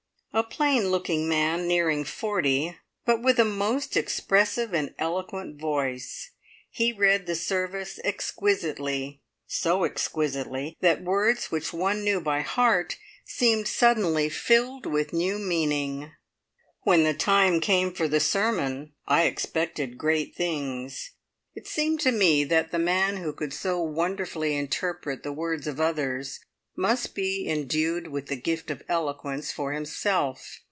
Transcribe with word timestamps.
A 0.33 0.43
plain 0.43 0.87
looking 0.91 1.27
man 1.27 1.67
nearing 1.67 2.05
forty, 2.05 2.77
but 3.05 3.21
with 3.21 3.37
a 3.37 3.43
most 3.43 3.97
expressive 3.97 4.73
and 4.73 4.93
eloquent 4.97 5.59
voice. 5.59 6.29
He 6.69 6.93
read 6.93 7.25
the 7.25 7.35
service 7.35 7.99
exquisitely 8.05 9.19
so 9.45 9.83
exquisitely, 9.83 10.77
that 10.79 11.03
words 11.03 11.51
which 11.51 11.73
one 11.73 12.05
knew 12.05 12.21
by 12.21 12.39
heart 12.39 12.95
seemed 13.25 13.67
suddenly 13.67 14.29
filled 14.29 14.85
with 14.85 15.11
new 15.11 15.37
meaning. 15.37 16.13
When 16.83 17.03
the 17.03 17.13
time 17.13 17.59
came 17.59 17.91
for 17.91 18.07
the 18.07 18.21
sermon 18.21 18.93
I 19.05 19.23
expected 19.23 19.97
great 19.97 20.33
things. 20.33 21.11
It 21.55 21.67
seemed 21.67 21.99
to 21.99 22.11
me 22.13 22.45
that 22.45 22.71
the 22.71 22.79
man 22.79 23.17
who 23.17 23.33
could 23.33 23.51
so 23.53 23.81
wonderfully 23.81 24.55
interpret 24.55 25.23
the 25.23 25.33
words 25.33 25.67
of 25.67 25.81
others, 25.81 26.39
must 26.73 27.13
be 27.13 27.49
endued 27.49 28.07
with 28.07 28.27
the 28.27 28.35
gift 28.35 28.71
of 28.71 28.81
eloquence 28.87 29.51
for 29.51 29.73
himself. 29.73 30.59